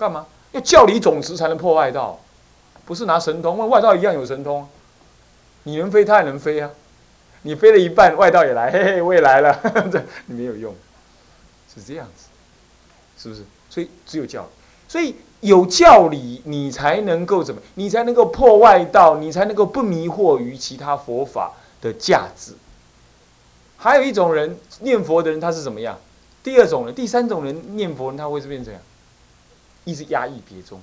[0.00, 0.26] 干嘛？
[0.52, 2.18] 要教理总持才能破外道，
[2.86, 4.66] 不是拿神通，外道一样有神通，
[5.64, 6.70] 你能飞，他也能飞啊。
[7.42, 9.60] 你飞了一半，外道也来，嘿嘿，我也来了，
[9.92, 10.74] 这你没有用，
[11.74, 12.26] 是这样子，
[13.16, 13.42] 是不是？
[13.68, 14.48] 所以只有教，
[14.88, 17.60] 所以有教理，你才能够怎么？
[17.74, 22.52] 你才能够破外道，你才能够不迷惑于其他佛法的价值。
[23.76, 25.98] 还有一种人念佛的人，他是怎么样？
[26.42, 28.82] 第二种人，第三种人念佛人，他会是变成怎样？
[29.84, 30.80] 一直压抑别宗，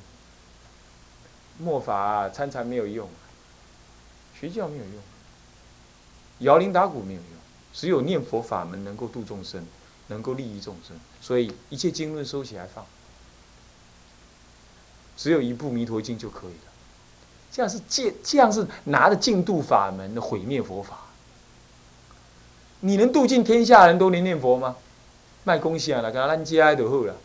[1.58, 3.08] 末法参禅没有用，
[4.40, 4.94] 学教没有用。
[6.40, 7.30] 摇铃打鼓没有用，
[7.74, 9.66] 只有念佛法门能够度众生，
[10.08, 10.96] 能够利益众生。
[11.22, 12.86] 所以一切经论收起来放，
[15.16, 16.72] 只有一部《弥陀经》就可以了。
[17.52, 21.00] 这样是借，这样是拿着净度法门的毁灭佛法。
[22.82, 24.76] 你能度尽天下人都能念佛吗？
[25.44, 26.02] 卖恭喜啊！
[26.02, 27.16] 来，跟咱家就好了，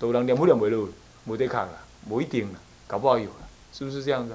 [0.00, 0.88] 都人念不了没路，
[1.24, 1.72] 没得看了，
[2.08, 4.34] 没一定了，搞不好有了，是不是这样子？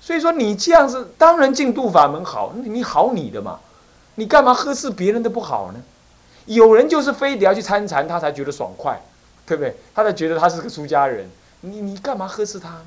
[0.00, 3.60] 所以说你这样子，当然净度法门好，你好你的嘛，
[4.14, 5.82] 你干嘛呵斥别人的不好呢？
[6.46, 8.98] 有人就是非得要去参禅，他才觉得爽快，
[9.44, 9.76] 对不对？
[9.94, 11.28] 他才觉得他是个出家人，
[11.60, 12.86] 你你干嘛呵斥他呢？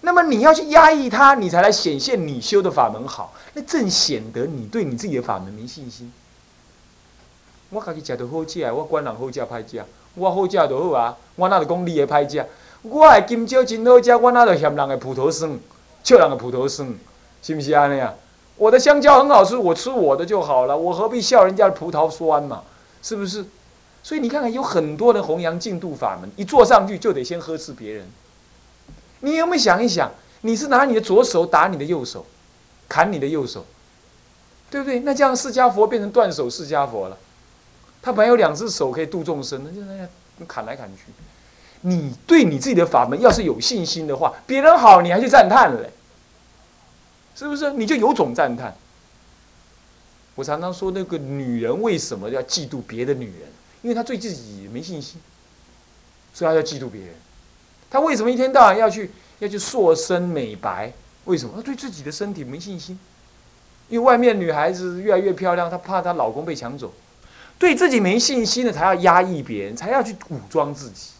[0.00, 6.12] 那么你要去压抑他，你才来显现你修的法门好，那正显得你对你自己的法门没信心。
[7.70, 12.44] 我家己食到好食，我管人好食歹食，我好食就好啊，我哪就讲你的歹食？
[12.82, 15.58] 我的金蕉真好食，我哪就嫌人的葡萄酸？
[16.02, 16.92] 就两个葡萄酸，
[17.42, 17.86] 是不是啊？
[17.86, 18.14] 那样，
[18.56, 22.62] 我的香蕉很好吃，我吃我的就好了，我何必笑人家的葡萄酸嘛？
[23.02, 23.44] 是不是？
[24.02, 28.06] 所以你看看，有很多人弘扬净度法门，一坐上去就得先呵斥别人。
[29.20, 30.10] 你有没有想一想？
[30.40, 32.26] 你是拿你的左手打你的右手，
[32.88, 33.64] 砍你的右手，
[34.68, 34.98] 对不对？
[35.00, 37.16] 那这样释迦佛变成断手释迦佛了。
[38.02, 40.08] 他本来有两只手可以度众生，那就那样
[40.46, 41.04] 砍来砍去。
[41.82, 45.90] 你对你自己的法门要是有信心的话，别人好你还去赞叹嘞，
[47.34, 47.72] 是不是？
[47.72, 48.76] 你就有种赞叹。
[50.34, 53.48] 我常常说，那个女人为什么要嫉妒别的女人？
[53.82, 55.20] 因为她对自己没信心，
[56.32, 57.14] 所以她要嫉妒别人。
[57.90, 59.10] 她为什么一天到晚要去
[59.40, 60.92] 要去塑身美白？
[61.26, 61.54] 为什么？
[61.56, 62.98] 她对自己的身体没信心。
[63.88, 66.92] 因为外面女孩子越来越漂亮，她怕她老公被抢走，
[67.58, 71.10] 对自己没信心的才要压抑别人，才要去武装自己。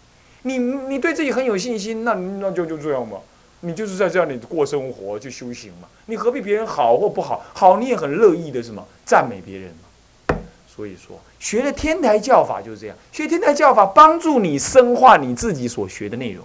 [0.43, 3.19] 你你对自己很有信心，那那就就这样吧。
[3.61, 5.87] 你就是在这样里过生活，去修行嘛。
[6.07, 7.45] 你何必别人好或不好？
[7.55, 10.37] 好你也很乐意的什么赞美别人嘛。
[10.67, 12.97] 所以说，学了天台教法就是这样。
[13.13, 16.45] 学天台教法帮助你深化你自己所学的内容。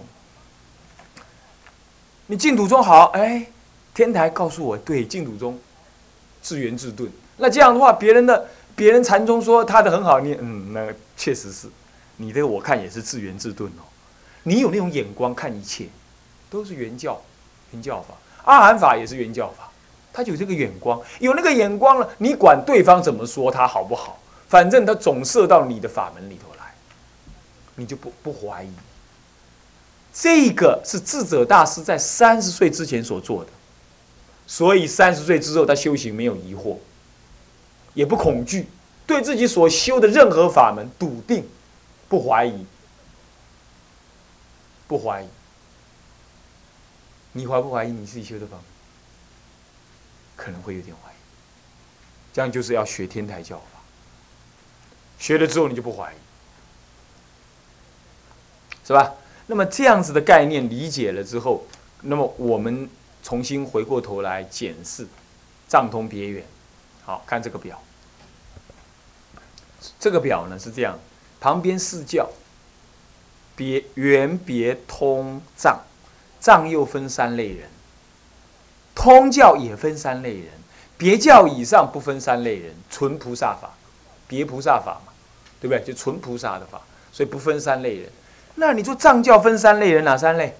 [2.26, 3.46] 你净土中好，哎，
[3.94, 5.58] 天台告诉我，对净土中
[6.40, 7.10] 自圆自顿。
[7.38, 8.46] 那这样的话，别人的
[8.78, 11.66] 别人禅宗说他的很好，你嗯，那确实是。
[12.16, 13.82] 你这个我看也是自圆自顿哦。
[14.44, 15.88] 你有那种眼光看一切，
[16.48, 17.20] 都是原教，
[17.72, 18.14] 原教法。
[18.44, 19.68] 阿含法也是原教法，
[20.12, 24.16] 他有这个眼光，有那个眼光了，你管对方怎么说他好不好，
[24.48, 26.72] 反正他总射到你的法门里头来，
[27.74, 28.70] 你就不不怀疑。
[30.14, 33.50] 这个是智者大师在三十岁之前所做的，
[34.46, 36.76] 所以三十岁之后他修行没有疑惑，
[37.98, 38.68] 也不恐惧，
[39.08, 41.44] 对自己所修的任何法门笃定。
[42.08, 42.64] 不怀疑，
[44.86, 45.26] 不怀疑，
[47.32, 48.64] 你怀不怀疑你自己修的法门？
[50.36, 51.14] 可能会有点怀疑。
[52.32, 53.80] 这样就是要学天台教法，
[55.18, 56.16] 学了之后你就不怀疑，
[58.86, 59.12] 是吧？
[59.48, 61.66] 那么这样子的概念理解了之后，
[62.02, 62.88] 那么我们
[63.24, 65.04] 重新回过头来检视
[65.66, 66.44] 藏通别远。
[67.04, 67.82] 好看这个表，
[69.98, 70.98] 这个表呢是这样。
[71.40, 72.28] 旁边四教，
[73.54, 75.80] 别圆别通藏，
[76.40, 77.68] 藏又分三类人，
[78.94, 80.46] 通教也分三类人，
[80.96, 83.70] 别教以上不分三类人，纯菩萨法，
[84.26, 85.12] 别菩萨法嘛，
[85.60, 85.80] 对不对？
[85.84, 86.80] 就纯菩萨的法，
[87.12, 88.10] 所以不分三类人。
[88.56, 90.56] 那你说藏教分三类人，哪三类？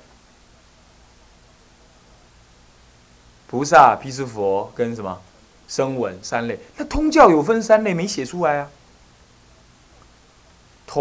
[3.48, 5.20] 菩萨、毗湿佛跟什么
[5.66, 6.60] 声闻三类？
[6.76, 8.70] 那通教有分三类，没写出来啊。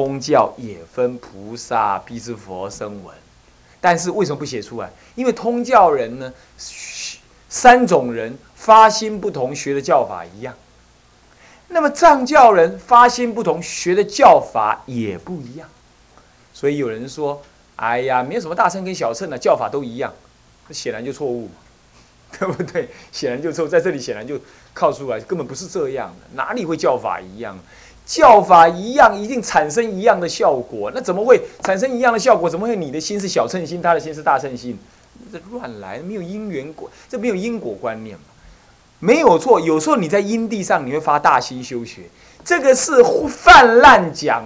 [0.05, 3.15] 通教也分菩萨、辟支佛、声闻，
[3.81, 4.91] 但是为什么不写出来？
[5.15, 6.31] 因为通教人呢，
[7.49, 10.53] 三种人发心不同，学的教法一样。
[11.69, 15.67] 那么藏教人发心不同，学的教法也不一样。
[16.53, 17.41] 所以有人说
[17.77, 20.13] ：“哎呀，没有什么大乘跟小乘的教法都一样。”
[20.69, 21.55] 这显然就错误嘛，
[22.37, 22.87] 对不对？
[23.11, 24.39] 显然就错，在这里显然就
[24.75, 27.57] 靠出来，根本不是这样的，哪里会教法一样？
[28.07, 30.89] 教法一样，一定产生一样的效果。
[30.95, 32.49] 那怎么会产生一样的效果？
[32.49, 34.79] 怎么会你的心是小乘心，他的心是大乘心？
[35.29, 38.23] 这乱来，没有因缘果，这没有因果观念嘛？
[38.99, 39.59] 没有错。
[39.59, 42.03] 有时候你在因地上，你会发大心修学，
[42.45, 44.43] 这个是泛滥讲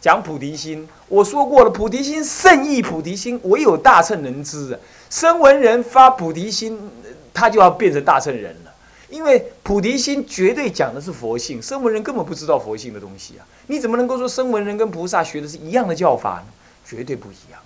[0.00, 0.88] 讲菩提心。
[1.08, 4.78] 我说过了，菩提心胜意，菩提心唯有大乘人知。
[5.10, 6.90] 声闻人发菩提心，
[7.34, 8.69] 他就要变成大乘人了。
[9.10, 13.46] 因为菩提心绝对讲的是佛性，声闻人根本不知道佛性的东西啊！
[13.66, 16.46] 你怎么能够说声闻人跟菩萨学的是一样的教法呢？
[16.86, 17.60] 绝对不一样，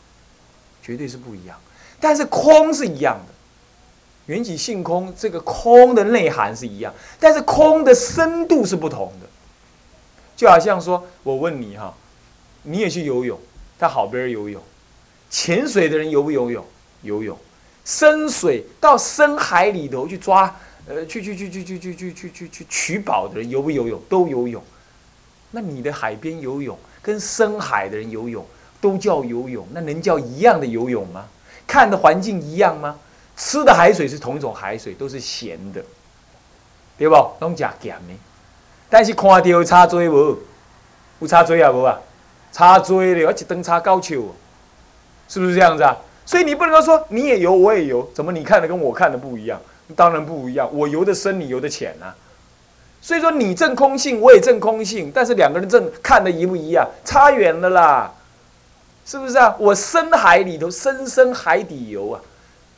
[0.82, 1.56] 绝对是不一样。
[2.00, 3.32] 但是空是一样的，
[4.26, 9.26] 缘起性空，这个空的内涵是一样，但是空的深度是不同的。
[10.36, 11.94] 就好像说，我问你哈，
[12.62, 13.38] 你也去游泳，
[13.78, 14.62] 他好别人游泳，
[15.30, 16.64] 潜水的人游不游泳？
[17.02, 17.38] 游泳，
[17.84, 20.54] 深水到深海里头去抓。
[20.86, 24.00] 呃，去去去去去去去去去去取宝的人游不游泳？
[24.08, 24.62] 都游泳。
[25.50, 28.44] 那你的海边游泳跟深海的人游泳
[28.80, 31.26] 都叫游泳，那能叫一样的游泳吗？
[31.66, 32.98] 看的环境一样吗？
[33.36, 35.82] 吃的海水是同一种海水，都是咸的，
[36.98, 37.14] 对不？
[37.40, 38.14] 拢假咸的。
[38.90, 40.38] 但是看到有差多无？
[41.20, 41.98] 有差多啊无啊？
[42.52, 44.34] 差多了，而且灯差高球，
[45.28, 45.96] 是不是这样子啊？
[46.26, 49.60] 所以你不能够说你也游我也游，怎么你看的跟我看的不一样？
[49.94, 52.14] 当然不一样，我游的深，你游的浅啊。
[53.00, 58.10] 所以说你证空性，我也证空性，但是两个人证看的一不一样，差远了啦，
[59.04, 59.54] 是不是啊？
[59.58, 62.20] 我深海里头，深深海底游啊，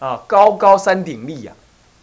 [0.00, 1.53] 啊，高高山顶立呀，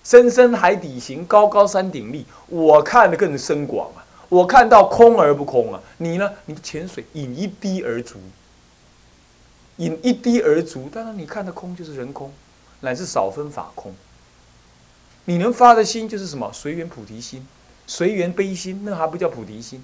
[0.05, 3.99] 深深海底行，高高山顶立，我看的更深广啊，
[4.29, 5.81] 我看到空而不空啊。
[5.97, 6.31] 你呢？
[6.45, 8.15] 你潜水引一滴而足，
[9.75, 12.31] 引一滴而足，当然你看的空就是人空，
[12.79, 13.93] 乃是少分法空。
[15.25, 16.51] 你能发的心就是什么？
[16.53, 17.47] 随缘菩提心，
[17.87, 19.83] 随缘悲心，那还不叫菩提心？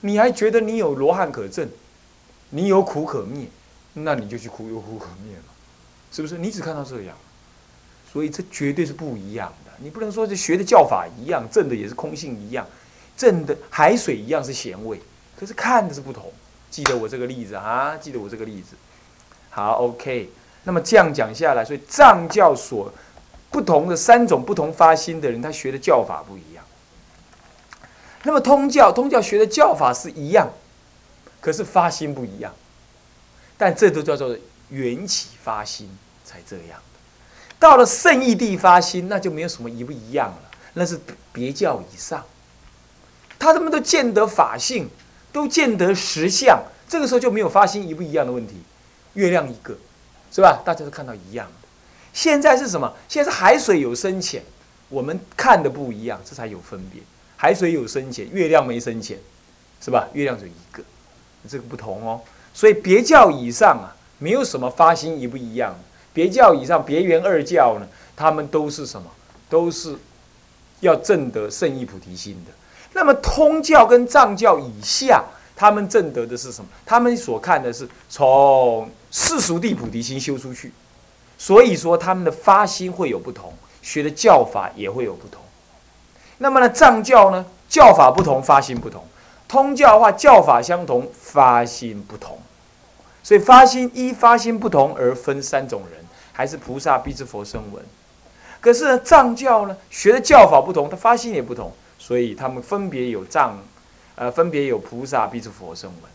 [0.00, 1.68] 你还觉得你有罗汉可证，
[2.50, 3.46] 你有苦可灭，
[3.94, 5.54] 那你就去苦有苦可灭嘛，
[6.10, 6.36] 是不是？
[6.36, 7.16] 你只看到这样，
[8.12, 9.72] 所以这绝对是不一样的。
[9.78, 12.66] 你不能说这学的教法一样，证的也是空性一样，
[13.16, 15.00] 证的海水一样是咸味，
[15.38, 16.30] 可是看的是不同。
[16.70, 18.76] 记得我这个例子啊，记得我这个例子。
[19.50, 20.28] 好，OK。
[20.64, 22.92] 那么这样讲下来，所以藏教所。
[23.52, 26.64] 不同的三种不同发心的人，他学的教法不一样。
[28.24, 30.48] 那么通教，通教学的教法是一样，
[31.40, 32.52] 可是发心不一样。
[33.58, 34.36] 但这都叫做
[34.70, 35.88] 缘起发心
[36.24, 36.80] 才这样
[37.60, 40.98] 到了圣义地发心，那就没有什么一不一样了，那是
[41.32, 42.24] 别教以上。
[43.38, 44.88] 他们都见得法性，
[45.32, 48.62] 都见得实相，这个时候就没有发心一不一样的问题。
[49.14, 49.76] 月亮一个，
[50.32, 50.62] 是吧？
[50.64, 51.46] 大家都看到一样。
[52.12, 52.92] 现在是什么？
[53.08, 54.42] 现在是海水有深浅，
[54.88, 57.00] 我们看的不一样，这才有分别。
[57.36, 59.18] 海水有深浅，月亮没深浅，
[59.80, 60.08] 是吧？
[60.12, 60.82] 月亮就一个，
[61.48, 62.20] 这个不同哦。
[62.54, 65.74] 所以别教以上啊，没有什么发心一不一样。
[66.12, 69.10] 别教以上，别圆二教呢，他们都是什么？
[69.48, 69.96] 都是
[70.80, 72.52] 要证得圣意菩提心的。
[72.92, 75.24] 那么通教跟藏教以下，
[75.56, 76.68] 他们证得的是什么？
[76.84, 80.70] 他们所看的是从世俗地菩提心修出去。
[81.42, 83.52] 所以说，他们的发心会有不同，
[83.82, 85.42] 学的教法也会有不同。
[86.38, 89.00] 那么呢，藏教呢，教法不同，发心不同；
[89.48, 92.38] 通教的话，教法相同，发心不同。
[93.24, 97.84] 所以发心一发心不同而分三种人，还是菩萨、必之佛、声闻。
[98.60, 103.58] 可是呢，藏教呢，学的教法不同，他发心也不同，所以他们分别有藏，
[104.14, 106.10] 呃，分别有菩萨、必之佛、声闻。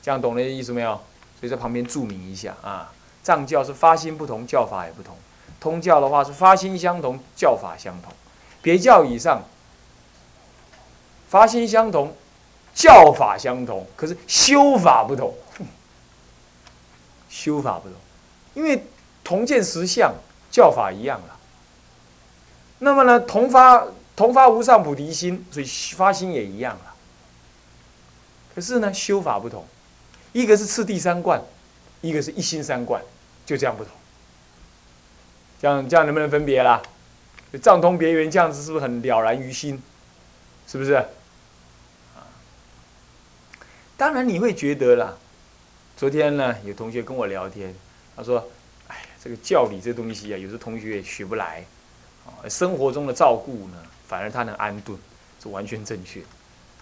[0.00, 0.92] 这样懂了意思没有？
[1.40, 2.92] 所以在旁边注明一下啊。
[3.22, 5.14] 藏教是发心不同，教法也不同；
[5.60, 8.12] 通教的话是发心相同，教法相同。
[8.62, 9.42] 别教以上，
[11.28, 12.14] 发心相同，
[12.74, 15.34] 教法相同，可是修法不同。
[17.28, 17.96] 修法不同，
[18.54, 18.84] 因为
[19.22, 20.12] 同见实相，
[20.50, 21.36] 教法一样了。
[22.80, 23.86] 那么呢，同发
[24.16, 26.94] 同发无上菩提心，所以发心也一样了。
[28.54, 29.64] 可是呢，修法不同，
[30.32, 31.40] 一个是次第三观。
[32.02, 33.02] 一个是一心三观，
[33.44, 33.92] 就这样不同。
[35.60, 36.80] 这样这样能不能分别啦？
[37.60, 39.82] 藏通别圆这样子是不是很了然于心？
[40.66, 41.04] 是不是？
[43.98, 45.18] 当然你会觉得啦。
[45.94, 47.74] 昨天呢，有同学跟我聊天，
[48.16, 48.48] 他说
[48.88, 51.62] ：“哎，这个教理这东西啊，有时同学也学不来。
[52.24, 53.76] 啊，生活中的照顾呢，
[54.08, 54.98] 反而他能安顿，
[55.42, 56.22] 是完全正确，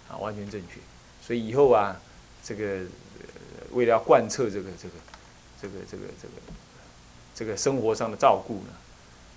[0.09, 0.79] 啊，完全正确。
[1.21, 2.01] 所以以后啊，
[2.45, 2.83] 这个。”
[3.73, 4.95] 为了要贯彻这个这个
[5.61, 6.35] 这个这个这个
[7.35, 8.73] 这个生活上的照顾呢，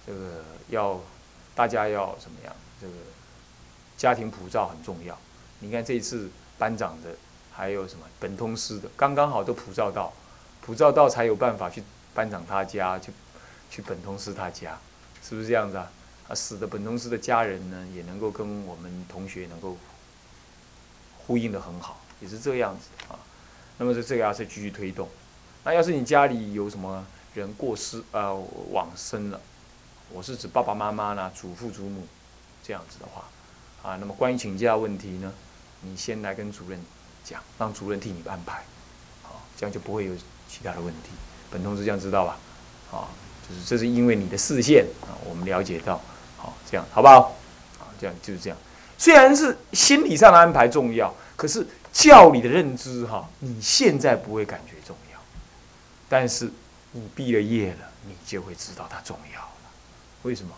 [0.06, 1.00] 这个要
[1.56, 2.56] 大家要怎么样？
[2.80, 2.94] 这个
[3.96, 5.16] 家庭普照很重要，
[5.60, 7.10] 你看这一次班长的，
[7.52, 10.12] 还有什么本通师的，刚刚好都普照到，
[10.62, 11.84] 普照到才有办法去
[12.16, 13.12] 班长他家，去
[13.70, 14.80] 去本通师他家，
[15.22, 15.92] 是不是这样子啊？
[16.28, 19.78] 啊，死的本通师的家人呢，也能够跟我们同学能够
[21.20, 23.20] 呼应的很好，也是这样子啊。
[23.78, 25.08] 那么这这个要是继续推动，
[25.64, 28.36] 那要是你家里有什么人过世呃
[28.72, 29.40] 往生了，
[30.12, 32.08] 我是指爸爸妈妈呢，祖父祖母
[32.64, 33.26] 这样子的话，
[33.88, 35.32] 啊，那么关于请假问题呢，
[35.82, 36.80] 你先来跟主任
[37.24, 38.64] 讲，让主任替你安排，
[39.22, 40.16] 好，这样就不会有
[40.50, 41.10] 其他的问题。
[41.52, 42.38] 本同志这样知道吧？
[42.92, 43.08] 啊，
[43.48, 46.02] 就是这是因为你的视线啊，我们了解到。
[46.38, 47.36] 好，这样好不好？
[47.80, 48.58] 啊，这样就是这样。
[48.98, 55.11] 虽然是心理上的安排重要，可是教理的认知哈，你现在不会感觉重要，
[56.12, 56.52] 但是
[56.92, 59.48] 你毕了业了，你就会知道它重要了。
[60.24, 60.52] 为什么？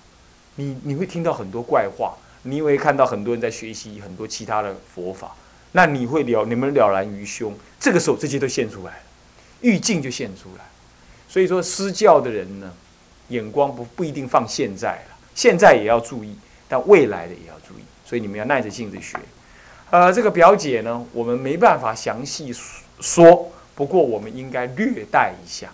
[0.56, 5.36] 你你会听到很多怪话，你会看到很多人在学习很多其他的佛法，
[5.74, 7.56] 那你会了你们了然于胸。
[7.80, 9.04] 这个时候，这些都现出来了，
[9.62, 10.66] 欲境就现出来。
[11.30, 12.74] 所以说，施教的人呢，
[13.28, 15.18] 眼光不不一定放现在了。
[15.36, 16.36] 现在也要注意，
[16.68, 19.20] 但未来的也要注意，所以你们要耐着性子学。
[19.92, 22.52] 呃，这个表姐呢，我们没办法详细
[23.00, 25.72] 说，不过我们应该略带一下。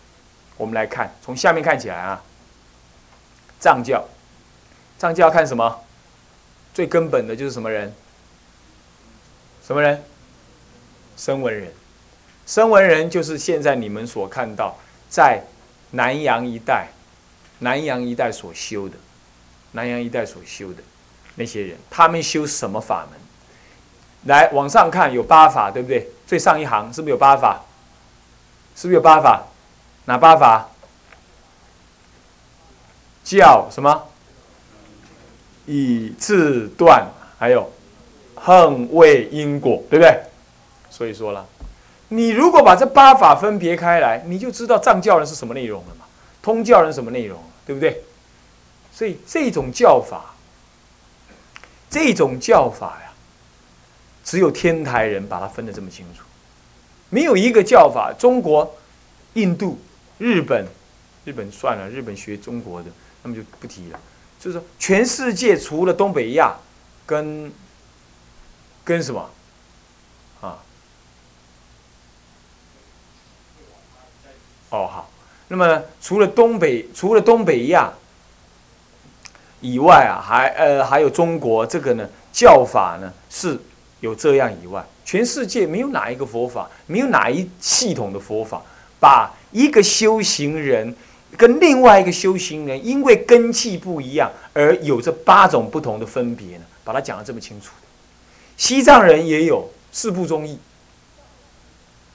[0.58, 2.22] 我们来看，从下面看起来啊，
[3.60, 4.06] 藏教，
[4.98, 5.84] 藏教看什么？
[6.74, 7.94] 最根本的就是什么人？
[9.66, 10.04] 什么人？
[11.18, 11.74] 声闻人。
[12.46, 14.78] 声闻人就是现在你们所看到
[15.10, 15.44] 在
[15.92, 16.88] 南洋一带，
[17.60, 18.96] 南洋一带所修的。
[19.72, 20.82] 南洋一带所修的
[21.36, 23.20] 那些人，他们修什么法门？
[24.26, 26.10] 来往上看，有八法，对不对？
[26.26, 27.64] 最上一行是不是有八法？
[28.80, 29.44] 是不是有八法？
[30.06, 30.70] 哪八法？
[33.26, 34.08] 教什么？
[35.66, 37.06] 以自断，
[37.38, 37.70] 还有
[38.36, 40.18] 恨为因果，对不对？
[40.90, 41.46] 所以说了，
[42.08, 46.06] 你如果把这八法分别开来，你就知道藏教人是什么内容了嘛？
[46.42, 48.02] 通教人什么内容，对不对？
[48.94, 50.34] 所以这种教法，
[51.90, 53.12] 这种教法呀，
[54.24, 56.24] 只有天台人把它分得这么清楚，
[57.10, 58.14] 没有一个教法。
[58.18, 58.76] 中国、
[59.34, 59.80] 印度、
[60.18, 60.68] 日本，
[61.26, 62.90] 日本算了，日本学中国的，
[63.24, 64.00] 那么就不提了。
[64.40, 66.56] 就是说，全世界除了东北亚，
[67.06, 67.52] 跟
[68.84, 69.30] 跟什么
[70.42, 70.58] 啊？
[74.70, 75.10] 哦，好。
[75.48, 77.92] 那么除了东北，除了东北亚。
[79.62, 83.60] 以外啊，还呃还有中国这个呢教法呢是
[84.00, 88.62] 有这样以外，全世界没有哪一个佛法，没有哪一系统的佛法，
[89.00, 90.96] 把一个修行人
[91.38, 97.72] 跟另外一个修行人因为根气不一样而有这八种不同的分别呢，把它讲得这么清楚。
[98.58, 100.60] 西藏人也有四部宗义，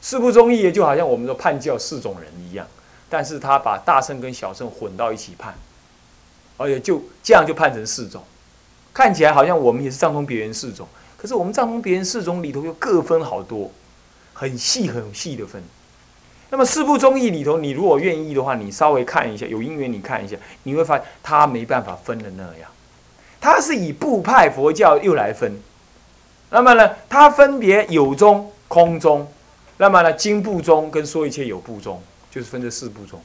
[0.01, 2.67] 四部宗义也就好像我们说判教四种人一样，
[3.09, 5.55] 但是他把大圣跟小圣混到一起判。
[6.57, 8.23] 而且就这样就判成四种，
[8.93, 10.87] 看起来好像我们也是藏通别人四种，
[11.25, 13.71] 可是我们藏通别人四种里头又各分好多，
[14.35, 15.63] 很细很细的分。
[16.51, 22.71] 那么四部宗义里头，你如果愿意的话，你稍微看一下，有因缘你看一下，你会发现他没办法分的那样，
[23.41, 25.59] 他是以部派佛教又来分。
[26.51, 29.27] 那么呢，他分别有中、空中，
[29.79, 33.19] 那么呢，经部中跟说一切有部中，就是分这四部中。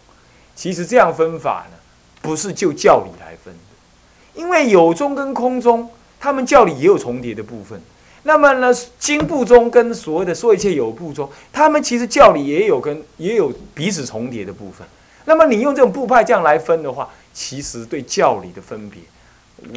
[0.55, 1.75] 其实这样分法呢。
[2.21, 7.81] 不是就教理来分的，因为有中跟空中，他们教理也有重叠的部分。
[8.23, 8.67] 那么呢，
[8.99, 14.85] 经部中跟所谓的说一切有部中，他们其实教理也有跟也有彼此重叠的部分。
[15.25, 18.99] 那么你用这种部派这样来分的话，其实对教理的分别，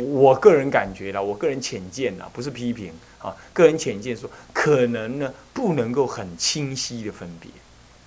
[0.02, 7.50] 我个人感觉啦，我个人浅见啦，不是批评啊，个人浅见说，可能呢不能够很清晰的分别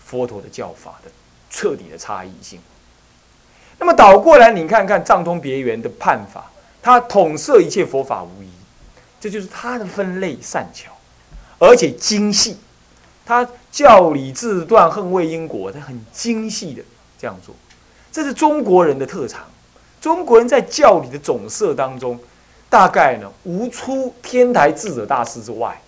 [0.03, 1.11] 佛陀的教法的
[1.49, 2.59] 彻底的差异性。
[3.79, 6.51] 那么倒过来，你看看藏通别圆的判法，
[6.85, 8.47] 他统摄一切佛法无疑，
[9.19, 10.91] 这就是他的分类善巧，
[11.57, 12.57] 而且精细。
[13.25, 16.83] 他教理自断恨为因果，他很精细的
[17.17, 17.55] 这样做，
[18.11, 19.45] 这是中国人的特长。
[19.99, 22.19] 中国人在教理的总摄当中，
[22.69, 25.81] 大概呢无出天台智者大师之外。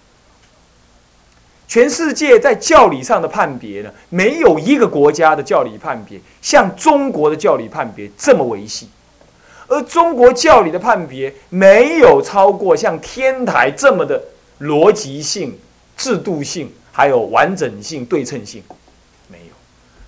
[1.67, 8.89] 全世界在教理上的判别呢，没有一个国家的教理判别像中国的教理判别这么维系，
[9.67, 14.23] 而中国教理的判别没有超过像天台这么的
[14.61, 15.57] 逻辑性、
[15.97, 18.63] 制度性，还有完整性、对称性，
[19.27, 19.53] 没有。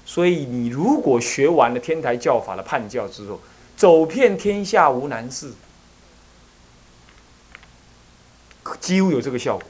[0.06, 3.40] 所以你如果学完了天台教法的判教之后，
[3.76, 5.52] 走遍天下无难事，
[8.80, 9.68] 几乎有这个效果。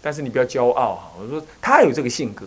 [0.00, 1.12] 但是你不要骄傲哈。
[1.20, 2.46] 我说他有这个性格，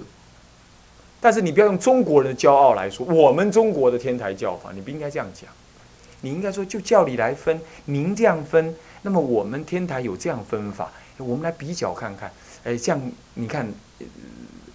[1.20, 5.50] 但是你不要用中国人的骄傲来说我们中国的天台教法，你不应该这样讲。
[6.22, 12.32] 你应该说就教理来分，您这样分，那么我们天台有这样分法，我们来比较看看。
[12.64, 13.02] 哎，这样
[13.36, 13.68] 你看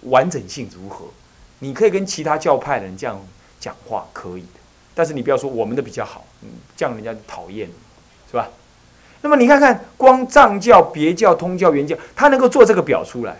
[0.01, 1.05] 完整性如何？
[1.59, 3.19] 你可以跟其他教派的人这样
[3.59, 4.59] 讲话，可以的。
[4.93, 7.69] 但是你不要说我们的比较好，嗯，这样人家讨厌，
[8.29, 8.49] 是吧？
[9.21, 13.37] 那么你看看，光藏教、别教、通教、原教，他能够做这个表出来。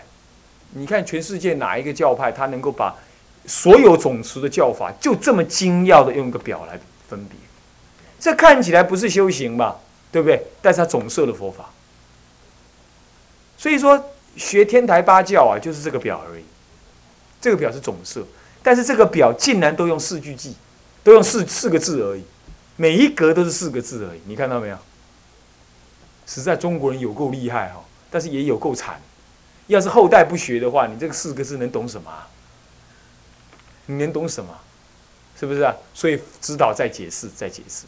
[0.70, 2.94] 你看全世界哪一个教派，他能够把
[3.46, 7.38] 所有总持的教法就这么精要的用一个表来分别？
[8.18, 9.78] 这看起来不是修行吧，
[10.10, 10.46] 对不对？
[10.60, 11.70] 但是它总摄的佛法。
[13.56, 16.44] 所以说学天台八教啊，就是这个表而已。
[17.40, 18.26] 这个表是总摄，
[18.62, 20.54] 但是这个表竟然都用四句记。
[21.04, 22.24] 都用四四个字而已，
[22.74, 24.76] 每一格都是四个字而已，你看到没有？
[26.26, 27.80] 实在中国人有够厉害哈，
[28.10, 29.00] 但是也有够惨。
[29.68, 32.10] 要是后代不学的话，你这个四个字能懂什么？
[33.86, 34.52] 你能懂什么？
[35.38, 35.72] 是不是啊？
[35.94, 37.84] 所以指导再解释，再解释。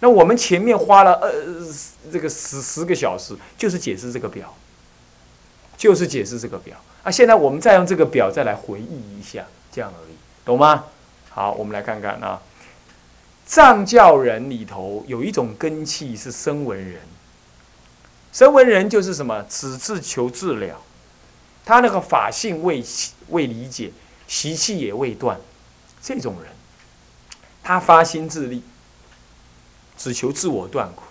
[0.00, 1.32] 那我们前面花了呃
[2.12, 4.54] 这个十十个小时，就是解释这个表，
[5.76, 7.10] 就是解释这个表啊。
[7.10, 10.84] 现在我们再用这个表再来回忆一下，这样而已，懂吗？
[11.30, 12.40] 好，我们来看看啊，
[13.46, 17.00] 藏教人里头有一种根气是声闻人，
[18.32, 19.44] 声闻人就是什么？
[19.48, 20.80] 只自求自了，
[21.64, 22.84] 他那个法性未
[23.30, 23.90] 未理解，
[24.28, 25.40] 习气也未断，
[26.02, 26.52] 这种人，
[27.62, 28.62] 他发心自立，
[29.96, 31.02] 只求自我断苦，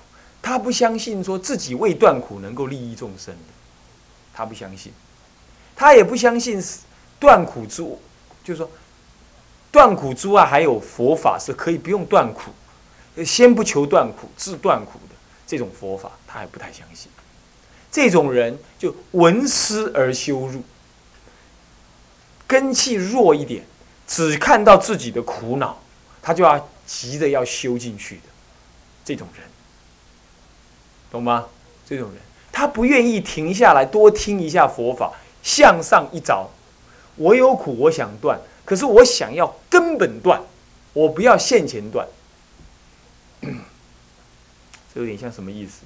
[0.41, 3.53] 他不相信说自己未断苦能够利益众生的，
[4.33, 4.91] 他不相信，
[5.75, 6.63] 他也不相信
[7.19, 7.81] 断苦之，
[8.43, 8.69] 就是说。
[9.71, 12.51] 断苦之外，还有佛法是可以不用断苦，
[13.25, 15.15] 先不求断苦，自断苦的
[15.47, 17.09] 这种佛法，他还不太相信。
[17.91, 20.61] 这种人就闻思而修入，
[22.45, 23.65] 根气弱一点，
[24.05, 25.81] 只看到自己的苦恼，
[26.21, 28.21] 他就要急着要修进去的
[29.05, 29.45] 这种人，
[31.11, 31.47] 懂吗？
[31.85, 32.17] 这种人
[32.51, 36.49] 他不愿意停下来多听一下佛法，向上一找，
[37.15, 38.39] 我有苦，我想断。
[38.63, 40.41] 可是我想要根本断，
[40.93, 42.07] 我不要现前断，
[43.41, 45.81] 这有点像什么意思？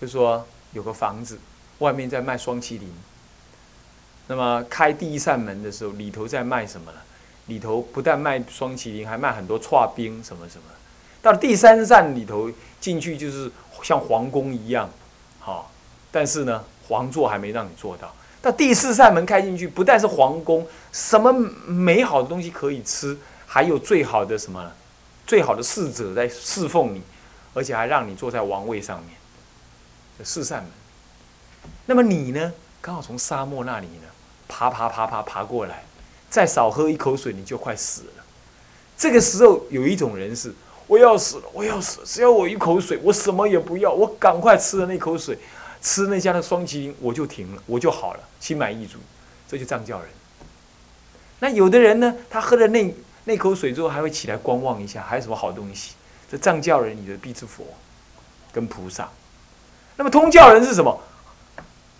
[0.00, 1.38] 就说有个房子，
[1.78, 2.92] 外面在卖双麒麟，
[4.28, 6.98] 那么开第一扇门的时候，里头在卖什么呢？
[7.46, 10.64] 里头不但卖双麒麟，还卖很多串冰什么什么。
[11.22, 13.50] 到了第三扇里头进去，就是
[13.82, 14.88] 像皇宫一样，
[15.38, 15.70] 好，
[16.10, 18.14] 但是呢，皇座还没让你做到。
[18.42, 24.72] 到第四扇门开进去，不但是皇宫，什么美好的东西可以吃，还有最好的什么，
[25.26, 27.02] 最好的侍者在侍奉你，
[27.52, 30.24] 而且还让你坐在王位上面。
[30.24, 30.70] 四扇门，
[31.86, 32.52] 那么你呢？
[32.80, 34.08] 刚好从沙漠那里呢，
[34.48, 35.84] 爬爬爬爬爬过来，
[36.30, 38.24] 再少喝一口水你就快死了。
[38.96, 40.54] 这个时候有一种人是，
[40.90, 45.38] 我要死了，我要死了，只要我一口水，我什么也不要，我赶快吃了那口水。
[45.80, 48.98] 吃那家的双麒麟，我就停了，我就好了，心满意足，
[49.48, 50.08] 这就藏教人。
[51.38, 52.92] 那有的人呢，他喝了那
[53.24, 55.92] 那口水之后，还会起来观望一下，还有什么好东西？
[56.28, 57.64] 这藏教人，你的必之佛
[58.52, 59.08] 跟菩萨。
[59.96, 61.00] 那么通教人是什么？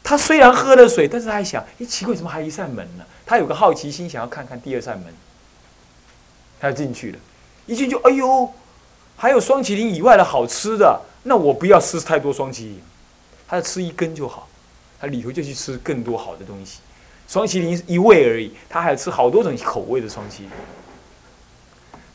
[0.03, 3.05] 他虽然喝了水，但是他还想：哎，奇怪，怎么还一扇门呢？
[3.25, 5.15] 他有个好奇心，想要看看第二扇门。
[6.61, 7.19] 他进去了，
[7.65, 8.53] 一进去，哎呦，
[9.21, 12.81] 还有双麒麟以外的好吃的，那我不要吃太多双麒麟。
[13.47, 14.49] 他吃一根就好，
[14.99, 16.79] 他里头就去吃更多好的东西。
[17.29, 20.49] 双麒麟一味而已，他还要吃好多种口味的双麒麟。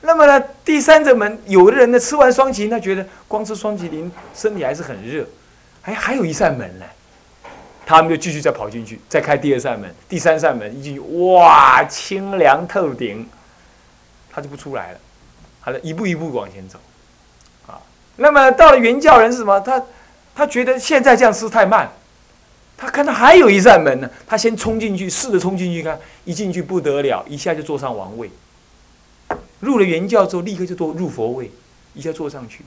[0.02, 5.24] 那么呢，第三者门，有的人呢吃完双麒麟，他觉得光吃双麒麟身体还是很热，
[5.84, 6.86] 还还有一扇门呢，
[7.86, 13.30] 他们就继续再跑进去，再开第二扇门、第三扇门，一进去哇，清凉透顶，
[14.32, 15.00] 他就不出来了，
[15.60, 16.80] 好了，一步一步往前走，
[18.18, 19.60] 那么到了原教人是什么？
[19.60, 19.84] 他。
[20.38, 21.90] 他觉得现在这样吃太慢，
[22.76, 28.30] 他看到还有一扇门呢，他先冲进去，试着冲进去看，一进去不得了，一下就坐上王位。
[29.62, 31.50] 入了原教之后，立刻就坐入佛位，
[31.94, 32.66] 一下坐上去，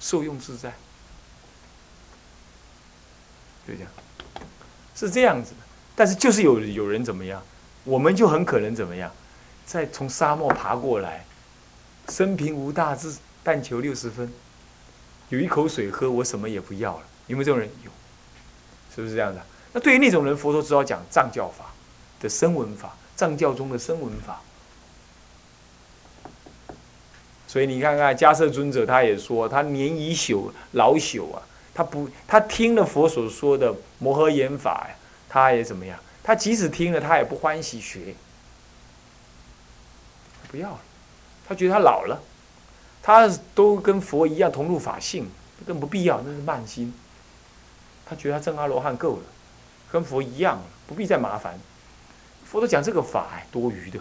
[0.00, 0.72] 受用自在，
[3.68, 3.90] 就这样，
[4.94, 5.58] 是这样子的。
[5.94, 7.42] 但是就是有有人怎么样，
[7.84, 9.12] 我们就很可能怎么样，
[9.66, 11.26] 再从沙漠爬过来，
[12.08, 14.32] 生平无大志，但求六十分。
[15.28, 17.04] 有一口水喝，我什么也不要了。
[17.26, 17.68] 有没有这种人？
[17.84, 17.90] 有，
[18.94, 19.42] 是不是这样的？
[19.72, 21.66] 那对于那种人，佛陀只好讲藏教法
[22.20, 24.40] 的声闻法，藏教中的声闻法。
[27.48, 31.42] 所以你看看迦摄尊者，他也说，他年已朽老朽啊，
[31.74, 34.94] 他不，他听了佛所说的摩诃言法呀，
[35.28, 35.98] 他也怎么样？
[36.22, 38.14] 他即使听了，他也不欢喜学，
[40.48, 40.78] 不要了。
[41.48, 42.20] 他觉得他老了，
[43.06, 45.30] 他都跟佛一样同入法性，
[45.64, 46.92] 更不必要，那是慢心。
[48.04, 49.22] 他觉得他正阿罗汉够了，
[49.92, 51.56] 跟佛一样了，不必再麻烦。
[52.44, 54.00] 佛都讲这个法，多余的。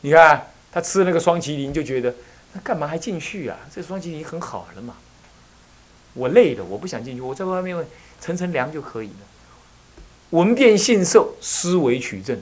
[0.00, 2.12] 你看他吃那个双麒麟，就觉得
[2.54, 3.56] 那干嘛还进去啊？
[3.72, 4.96] 这双麒麟很好了嘛。
[6.14, 7.86] 我累了，我不想进去，我在外面
[8.20, 9.14] 乘乘凉就可以了。
[10.30, 12.36] 闻变信受，思维取证，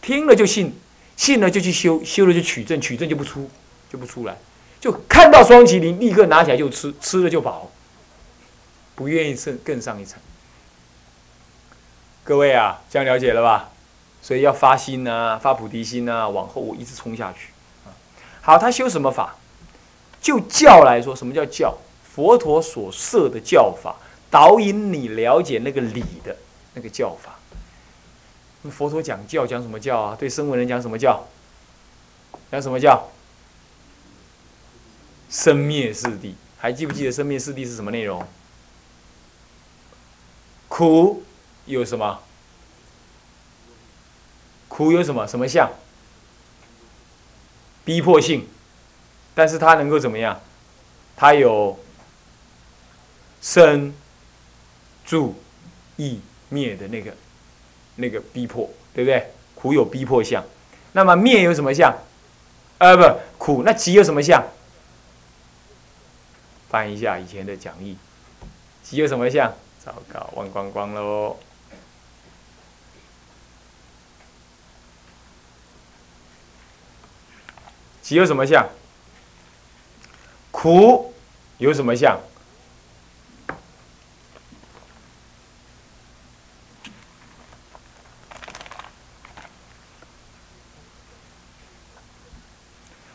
[0.00, 0.72] 听了就信，
[1.16, 3.50] 信了就去修，修了就取证，取证就不出，
[3.94, 4.36] 就不出来，
[4.80, 7.70] 就看到双麒麟，立刻拿起来就吃，吃了就饱。
[8.96, 10.20] 不愿意更更上一层，
[12.24, 13.70] 各位啊，这样了解了吧？
[14.20, 17.50] 所以要发心呐，发菩提心呐，往后我一直冲下去。
[18.40, 19.36] 好，他修什么法？
[20.20, 21.76] 就教来说，什么叫教？
[22.02, 23.94] 佛陀所设的教法，
[24.28, 26.36] 导引你了解那个理的
[26.74, 27.38] 那个教法。
[28.62, 30.16] 那佛陀讲教，讲什么教啊？
[30.18, 31.24] 对声闻人讲什么教？
[32.50, 33.08] 讲什么教？
[35.34, 38.24] 生灭四谛，还记不记得生灭四谛是什么内容？
[40.68, 41.24] 苦
[41.66, 42.20] 有什么？
[44.68, 45.26] 苦有什么？
[45.26, 45.68] 什么相？
[47.84, 48.46] 逼迫性，
[49.34, 50.40] 但是它能够怎么样？
[51.16, 51.80] 它有
[53.42, 53.92] 生、
[55.04, 55.34] 住、
[55.96, 57.12] 异、灭的那个
[57.96, 59.32] 那个逼迫，对不对？
[59.56, 60.44] 苦有逼迫相，
[60.92, 61.92] 那么灭有什么相？
[62.78, 64.40] 呃，不，苦那集有什么相？
[66.74, 67.96] 翻一下以前的讲义，
[68.82, 69.54] 集有什么相？
[69.78, 71.36] 糟糕，忘光光喽！
[78.02, 78.68] 喜有什么相？
[80.50, 81.14] 苦
[81.58, 82.18] 有什么相？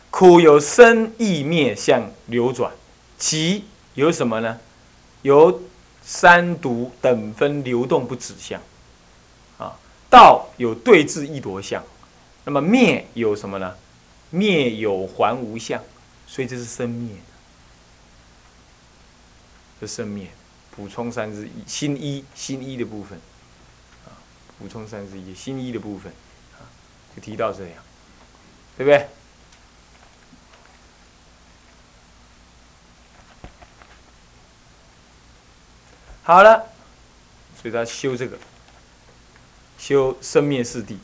[0.09, 2.71] 苦有生、意、灭相流转，
[3.19, 4.59] 集有什么呢？
[5.21, 5.61] 有。
[6.01, 8.59] 三毒等分流动不止相，
[9.59, 9.77] 啊，
[10.09, 11.83] 道有对治易夺相，
[12.45, 13.75] 那么灭有什么呢？
[14.31, 15.83] 灭有还无相，
[16.25, 17.21] 所以这是生灭的，
[19.81, 20.29] 这生灭
[20.71, 23.19] 补充三之一，新一新一的部分，
[24.07, 24.17] 啊，
[24.57, 26.11] 补充三之一新一的部分，
[26.57, 26.65] 啊，
[27.15, 27.83] 就提到这样，
[28.77, 29.07] 对不对？
[36.29, 36.63] 好了，
[37.59, 38.37] 所以他修这个，
[39.79, 40.95] 修生灭四谛。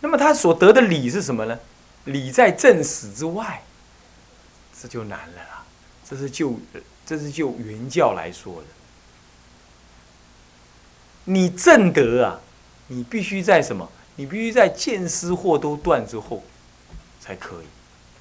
[0.00, 1.58] 那么他所得的理是什么呢？
[2.04, 3.62] 理在正史之外，
[4.78, 5.64] 这就难了啦。
[6.06, 6.60] 这是就
[7.06, 8.68] 这是就原教来说的。
[11.24, 12.38] 你正德啊，
[12.88, 13.90] 你必须在什么？
[14.16, 16.44] 你必须在见思惑都断之后
[17.18, 17.66] 才可以。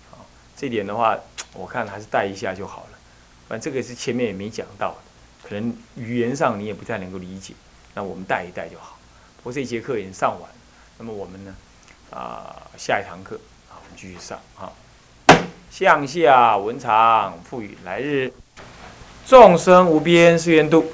[0.09, 1.19] 好，这点的话，
[1.51, 2.97] 我看还是带一下就好了。
[3.49, 4.95] 反正这个是前面也没讲到。
[5.47, 7.53] 可能语言上你也不太能够理解，
[7.93, 8.97] 那我们带一带就好。
[9.37, 10.49] 不过这节课已经上完，
[10.97, 11.53] 那么我们呢，
[12.09, 13.35] 啊，下一堂课
[13.69, 14.73] 啊，我们继续上啊。
[15.69, 18.33] 向下文长赋予来日，
[19.27, 20.91] 众生无边誓愿度，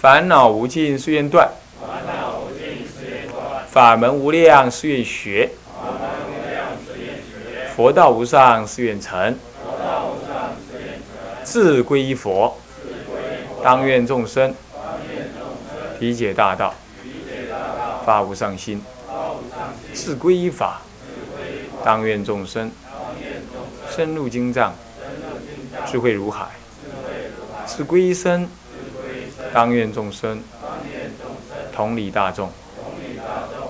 [0.00, 1.50] 烦恼无尽誓愿断，
[3.68, 5.50] 法门无量誓愿学，
[7.74, 9.36] 佛道无上誓愿成。
[11.46, 12.58] 自归佛，
[13.62, 14.52] 当愿众生
[16.00, 16.74] 理解大道，
[18.04, 18.80] 发无上心；
[19.94, 20.82] 自归法，
[21.84, 22.68] 当愿众生
[23.88, 24.74] 深入经藏，
[25.86, 26.46] 智慧如海；
[27.64, 28.48] 自归身，
[29.54, 30.42] 当愿众生
[31.72, 32.50] 同理大众，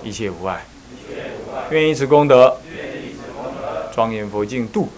[0.02, 0.64] 一切无碍。
[1.68, 2.56] 愿以此功德，
[3.92, 4.88] 庄严佛净土，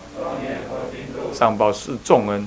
[1.34, 2.46] 上报四重恩。